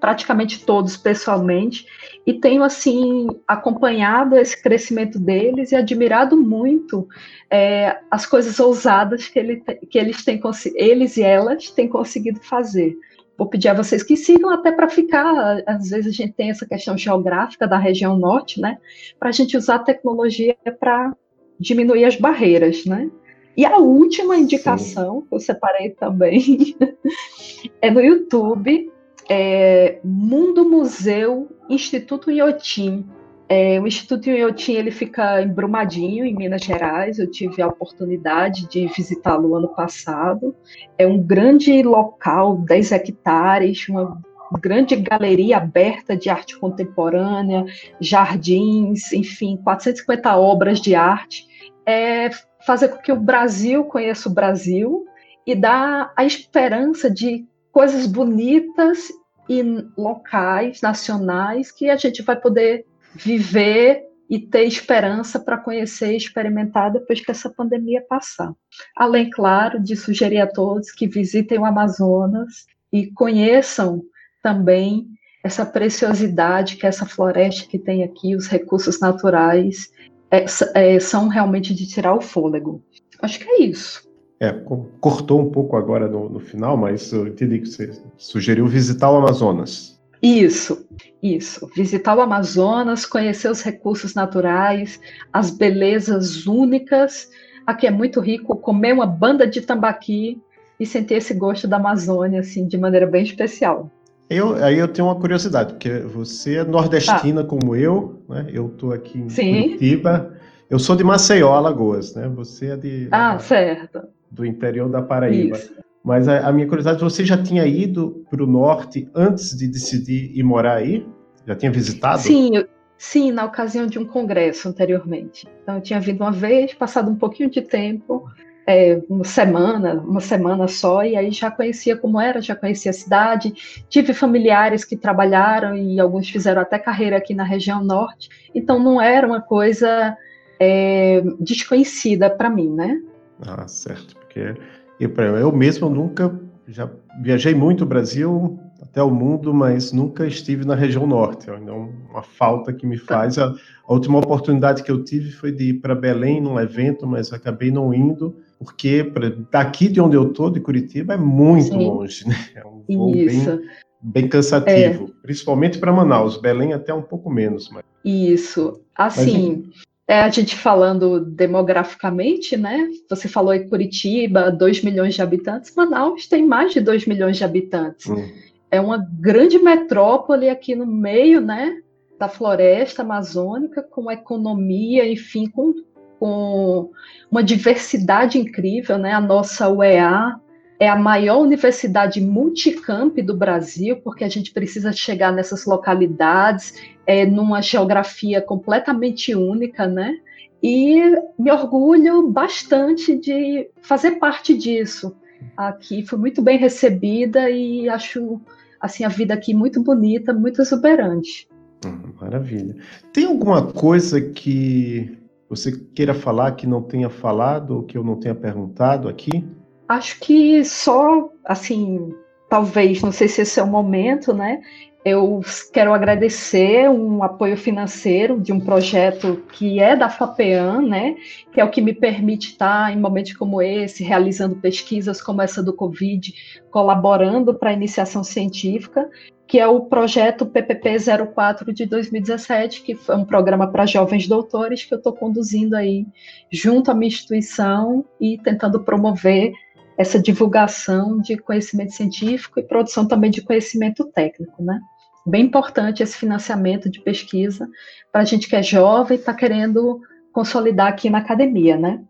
[0.01, 1.87] praticamente todos pessoalmente
[2.27, 7.07] e tenho assim acompanhado esse crescimento deles e admirado muito
[7.51, 10.41] é, as coisas ousadas que, ele, que eles têm
[10.75, 12.97] eles e elas têm conseguido fazer.
[13.37, 15.63] Vou pedir a vocês que sigam até para ficar.
[15.67, 18.77] Às vezes a gente tem essa questão geográfica da região norte, né?
[19.19, 21.17] Para a gente usar a tecnologia para
[21.59, 23.11] diminuir as barreiras, né?
[23.57, 25.27] E a última indicação Sim.
[25.27, 26.77] que eu separei também
[27.81, 28.93] é no YouTube
[29.31, 33.07] é, Mundo Museu Instituto Iotim.
[33.49, 37.21] É, o Instituto Iotim ele fica em Brumadinho, em Minas Gerais.
[37.21, 40.55] Eu tive a oportunidade de visitá-lo ano passado.
[40.99, 44.21] É um grande local, 10 hectares, uma
[44.61, 47.64] grande galeria aberta de arte contemporânea,
[48.01, 51.47] jardins, enfim, 450 obras de arte.
[51.87, 52.31] É
[52.66, 55.05] fazer com que o Brasil conheça o Brasil
[55.47, 59.09] e dar a esperança de coisas bonitas
[59.51, 59.65] e
[59.99, 62.87] locais, nacionais, que a gente vai poder
[63.17, 68.55] viver e ter esperança para conhecer e experimentar depois que essa pandemia passar.
[68.97, 74.05] Além, claro, de sugerir a todos que visitem o Amazonas e conheçam
[74.41, 75.09] também
[75.43, 79.91] essa preciosidade que essa floresta que tem aqui, os recursos naturais,
[80.31, 82.85] é, é, são realmente de tirar o fôlego.
[83.21, 84.09] Acho que é isso.
[84.42, 84.55] É,
[85.00, 89.16] cortou um pouco agora no, no, final, mas eu entendi que você sugeriu visitar o
[89.16, 90.00] Amazonas.
[90.22, 90.87] Isso,
[91.22, 91.70] isso.
[91.76, 94.98] Visitar o Amazonas, conhecer os recursos naturais,
[95.31, 97.29] as belezas únicas.
[97.66, 100.40] Aqui é muito rico comer uma banda de tambaqui
[100.79, 103.90] e sentir esse gosto da Amazônia, assim, de maneira bem especial.
[104.31, 107.48] Eu, aí eu tenho uma curiosidade, porque você é nordestina tá.
[107.48, 108.46] como eu, né?
[108.50, 109.62] Eu estou aqui em Sim.
[109.62, 110.33] Curitiba.
[110.70, 112.26] Eu sou de Maceió, Alagoas, né?
[112.29, 113.09] Você é de.
[113.11, 114.00] Ah, certo
[114.31, 115.57] do interior da Paraíba.
[115.57, 115.75] Isso.
[116.03, 120.31] Mas a, a, minha curiosidade, você já tinha ido para o norte antes de decidir
[120.35, 121.07] ir morar aí?
[121.47, 122.21] Já tinha visitado?
[122.21, 122.66] Sim, eu,
[122.97, 125.47] sim, na ocasião de um congresso anteriormente.
[125.62, 128.25] Então eu tinha vindo uma vez, passado um pouquinho de tempo,
[128.66, 132.95] é, uma semana, uma semana só, e aí já conhecia como era, já conhecia a
[132.95, 133.53] cidade.
[133.89, 138.28] Tive familiares que trabalharam e alguns fizeram até carreira aqui na região norte.
[138.55, 140.16] Então não era uma coisa
[140.59, 143.01] é, desconhecida para mim, né?
[143.47, 144.20] Ah, certo.
[144.31, 144.55] Porque
[145.01, 146.89] eu, eu mesmo nunca já
[147.20, 151.51] viajei muito o Brasil até o mundo, mas nunca estive na região norte.
[151.51, 153.39] É uma falta que me faz.
[153.39, 153.55] A,
[153.87, 157.70] a última oportunidade que eu tive foi de ir para Belém num evento, mas acabei
[157.70, 161.89] não indo porque pra, daqui de onde eu estou, de Curitiba, é muito Sim.
[161.89, 162.37] longe, né?
[162.55, 163.57] É um voo Isso.
[163.57, 163.68] bem,
[164.03, 165.22] bem cansativo, é.
[165.22, 166.37] principalmente para Manaus.
[166.37, 167.70] Belém até um pouco menos.
[167.70, 167.83] Mas...
[168.05, 168.83] Isso.
[168.95, 172.89] Assim, mas, é, a gente falando demograficamente, né?
[173.09, 175.73] Você falou em Curitiba, 2 milhões de habitantes.
[175.77, 178.11] Manaus tem mais de 2 milhões de habitantes.
[178.11, 178.29] Hum.
[178.73, 181.77] É uma grande metrópole aqui no meio, né?
[182.19, 185.73] Da floresta amazônica, com economia, enfim, com,
[186.19, 186.91] com
[187.31, 189.13] uma diversidade incrível, né?
[189.13, 190.41] A nossa UEA
[190.81, 196.75] é a maior universidade multicamp do Brasil, porque a gente precisa chegar nessas localidades,
[197.11, 200.17] é, numa geografia completamente única, né?
[200.63, 201.01] E
[201.37, 205.17] me orgulho bastante de fazer parte disso.
[205.57, 208.41] Aqui fui muito bem recebida e acho
[208.81, 211.49] assim a vida aqui muito bonita, muito exuberante.
[211.85, 212.77] Hum, maravilha.
[213.13, 218.21] Tem alguma coisa que você queira falar que não tenha falado ou que eu não
[218.21, 219.45] tenha perguntado aqui?
[219.89, 222.15] Acho que só, assim,
[222.49, 224.61] talvez, não sei se esse é o momento, né?
[225.03, 225.40] Eu
[225.72, 231.16] quero agradecer um apoio financeiro de um projeto que é da FAPEAN, né,
[231.51, 235.62] que é o que me permite estar em momentos como esse, realizando pesquisas como essa
[235.62, 236.34] do Covid,
[236.70, 239.09] colaborando para a iniciação científica,
[239.46, 240.96] que é o projeto PPP
[241.34, 246.07] 04 de 2017, que foi um programa para jovens doutores que eu estou conduzindo aí
[246.53, 249.53] junto à minha instituição e tentando promover
[249.96, 254.80] essa divulgação de conhecimento científico e produção também de conhecimento técnico, né?
[255.27, 257.68] Bem importante esse financiamento de pesquisa
[258.11, 260.01] para a gente que é jovem e está querendo
[260.33, 262.03] consolidar aqui na academia, né?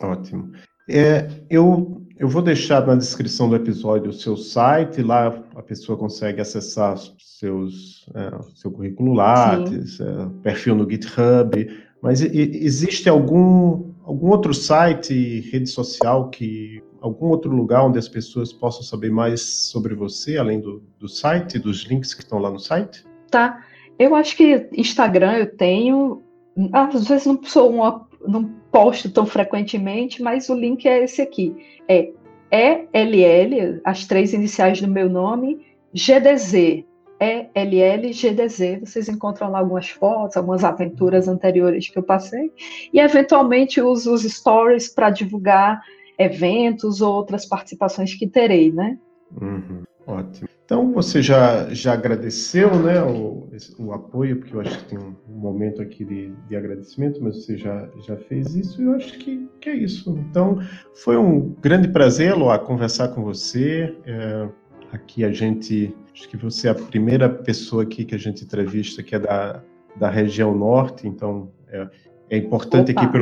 [0.00, 0.52] Ótimo.
[0.88, 5.98] É, eu, eu vou deixar na descrição do episódio o seu site, lá a pessoa
[5.98, 10.04] consegue acessar seus, é, seu currículo Lattes, é,
[10.42, 17.50] perfil no GitHub, mas e, existe algum, algum outro site, rede social que algum outro
[17.50, 22.14] lugar onde as pessoas possam saber mais sobre você, além do, do site, dos links
[22.14, 23.04] que estão lá no site?
[23.30, 23.64] Tá.
[23.98, 26.22] Eu acho que Instagram eu tenho.
[26.72, 31.54] Às vezes não sou uma, não posto tão frequentemente, mas o link é esse aqui.
[31.88, 32.12] É
[32.50, 36.84] ELL, as três iniciais do meu nome, GDZ.
[37.20, 38.80] ELL GDZ.
[38.80, 42.52] Vocês encontram lá algumas fotos, algumas aventuras anteriores que eu passei.
[42.92, 45.80] E eventualmente uso os stories para divulgar
[46.18, 48.98] eventos ou outras participações que terei, né?
[49.40, 50.48] Uhum, ótimo.
[50.64, 53.48] Então você já, já agradeceu né, o,
[53.78, 57.58] o apoio, porque eu acho que tem um, momento aqui de, de agradecimento, mas você
[57.58, 60.18] já, já fez isso e eu acho que, que é isso.
[60.30, 60.58] Então
[60.94, 63.94] foi um grande prazer, Loa, conversar com você.
[64.06, 64.48] É,
[64.90, 69.02] aqui a gente, acho que você é a primeira pessoa aqui que a gente entrevista
[69.02, 69.60] que é da,
[69.96, 71.88] da região norte, então é,
[72.30, 73.02] é importante Opa.
[73.02, 73.18] aqui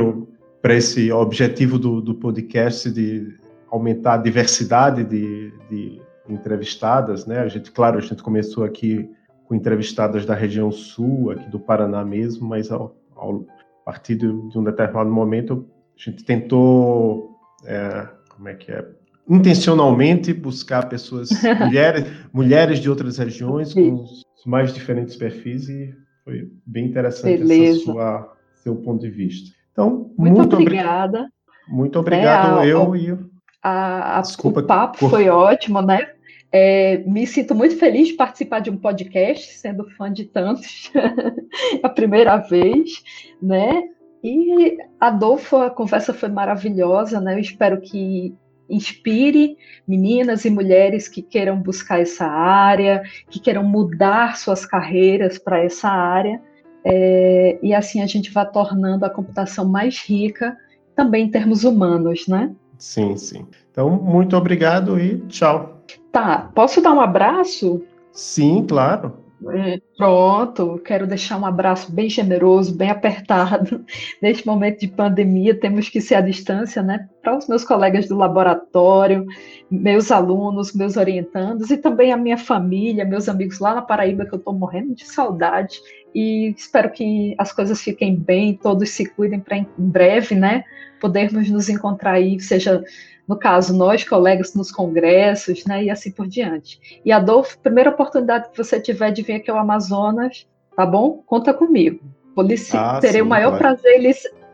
[0.61, 3.35] para esse objetivo do, do podcast de
[3.69, 7.39] aumentar a diversidade de, de, entrevistadas, né?
[7.39, 9.09] A gente, claro, a gente começou aqui
[9.45, 13.45] com entrevistadas da região sul, aqui do Paraná mesmo, mas ao, ao
[13.81, 15.67] a partir de, de, um determinado momento
[15.97, 18.87] a gente tentou, é, como é que é,
[19.29, 25.93] intencionalmente buscar pessoas, mulheres, mulheres de outras regiões com os mais diferentes perfis e
[26.23, 27.75] foi bem interessante Beleza.
[27.75, 29.55] essa sua seu ponto de vista.
[29.71, 31.19] Então, muito, muito obrigada.
[31.19, 31.33] Obri
[31.67, 33.17] muito obrigado, é, eu e.
[33.61, 35.09] A, a, Desculpa, o papo por...
[35.09, 36.09] foi ótimo, né?
[36.51, 40.91] É, me sinto muito feliz de participar de um podcast, sendo fã de tantos,
[41.81, 43.01] a primeira vez,
[43.41, 43.83] né?
[44.23, 47.33] E Adolfo, a conversa foi maravilhosa, né?
[47.33, 48.35] Eu espero que
[48.73, 49.57] inspire
[49.87, 55.89] meninas e mulheres que queiram buscar essa área, que queiram mudar suas carreiras para essa
[55.89, 56.41] área
[56.83, 60.57] é, e assim a gente vai tornando a computação mais rica,
[60.95, 62.51] também em termos humanos, né?
[62.77, 63.47] Sim, sim.
[63.71, 65.81] Então, muito obrigado e tchau.
[66.11, 67.81] Tá, posso dar um abraço?
[68.11, 69.22] Sim, claro.
[69.51, 73.83] É, pronto, quero deixar um abraço bem generoso, bem apertado.
[74.21, 77.09] Neste momento de pandemia, temos que ser à distância, né?
[77.21, 79.25] Para os meus colegas do laboratório,
[79.69, 84.33] meus alunos, meus orientandos e também a minha família, meus amigos lá na Paraíba, que
[84.33, 85.79] eu estou morrendo de saudade.
[86.13, 90.63] E espero que as coisas fiquem bem, todos se cuidem para em breve, né?
[91.01, 92.83] Podermos nos encontrar aí, seja
[93.27, 97.01] no caso, nós, colegas nos congressos, né, e assim por diante.
[97.05, 101.23] E Adolfo, primeira oportunidade que você tiver de vir aqui ao Amazonas, tá bom?
[101.25, 101.99] Conta comigo.
[102.35, 103.77] Vou lhe, ah, terei sim, o maior claro.
[103.77, 103.99] prazer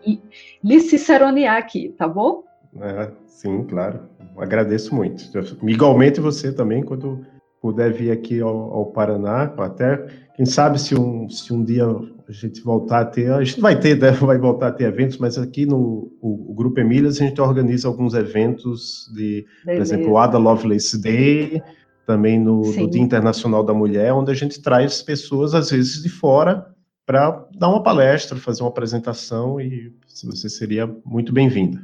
[0.04, 0.22] em
[0.64, 2.44] lhe, ciceronear aqui, tá bom?
[2.80, 4.02] É, sim, claro.
[4.38, 5.24] Agradeço muito.
[5.64, 7.26] Igualmente você também, quando
[7.62, 10.06] puder vir aqui ao, ao Paraná, até
[10.36, 11.86] quem sabe se um, se um dia
[12.30, 15.18] a gente voltar a ter, a gente vai ter, né, vai voltar a ter eventos,
[15.18, 19.96] mas aqui no o, o Grupo Emílias a gente organiza alguns eventos de, Beleza.
[19.96, 21.62] por exemplo, o Ada Lovelace Day,
[22.06, 26.10] também no, no, Dia Internacional da Mulher, onde a gente traz pessoas, às vezes, de
[26.10, 26.68] fora
[27.06, 29.92] para dar uma palestra, fazer uma apresentação e
[30.24, 31.82] você seria muito bem-vinda.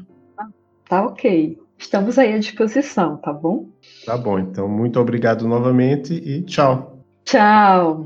[0.88, 1.58] Tá ok.
[1.78, 3.70] Estamos aí à disposição, tá bom?
[4.06, 7.04] Tá bom, então muito obrigado novamente e tchau.
[7.24, 8.06] Tchau.